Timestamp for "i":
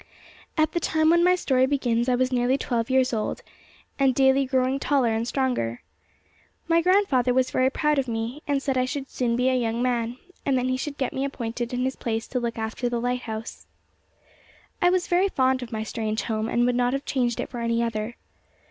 2.09-2.15, 8.79-8.85, 14.81-14.89